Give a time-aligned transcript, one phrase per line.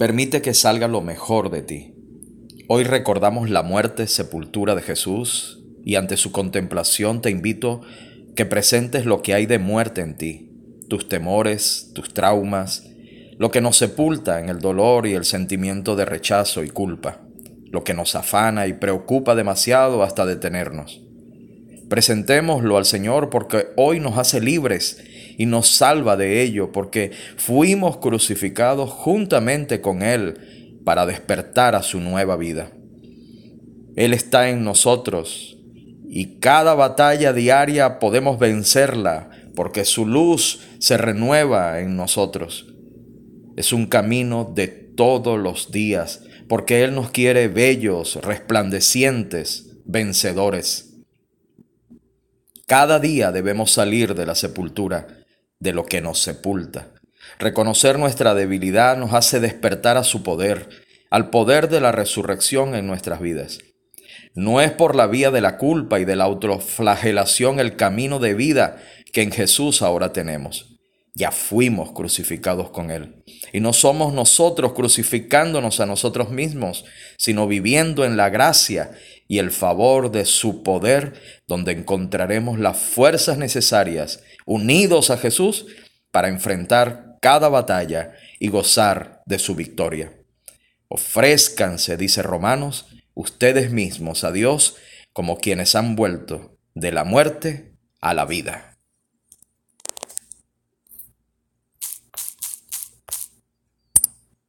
[0.00, 1.92] Permite que salga lo mejor de ti.
[2.68, 7.82] Hoy recordamos la muerte, sepultura de Jesús y ante su contemplación te invito
[8.34, 10.52] que presentes lo que hay de muerte en ti,
[10.88, 12.88] tus temores, tus traumas,
[13.36, 17.20] lo que nos sepulta en el dolor y el sentimiento de rechazo y culpa,
[17.66, 21.02] lo que nos afana y preocupa demasiado hasta detenernos.
[21.90, 25.04] Presentémoslo al Señor porque hoy nos hace libres
[25.40, 31.98] y nos salva de ello porque fuimos crucificados juntamente con Él para despertar a su
[31.98, 32.72] nueva vida.
[33.96, 35.56] Él está en nosotros
[36.06, 42.74] y cada batalla diaria podemos vencerla porque su luz se renueva en nosotros.
[43.56, 50.98] Es un camino de todos los días porque Él nos quiere bellos, resplandecientes, vencedores.
[52.66, 55.16] Cada día debemos salir de la sepultura
[55.60, 56.88] de lo que nos sepulta.
[57.38, 60.68] Reconocer nuestra debilidad nos hace despertar a su poder,
[61.10, 63.58] al poder de la resurrección en nuestras vidas.
[64.34, 68.34] No es por la vía de la culpa y de la autoflagelación el camino de
[68.34, 70.69] vida que en Jesús ahora tenemos.
[71.14, 73.24] Ya fuimos crucificados con Él.
[73.52, 76.84] Y no somos nosotros crucificándonos a nosotros mismos,
[77.18, 78.92] sino viviendo en la gracia
[79.26, 81.14] y el favor de su poder,
[81.46, 85.66] donde encontraremos las fuerzas necesarias, unidos a Jesús,
[86.10, 90.12] para enfrentar cada batalla y gozar de su victoria.
[90.88, 94.76] Ofrézcanse, dice Romanos, ustedes mismos a Dios
[95.12, 98.69] como quienes han vuelto de la muerte a la vida.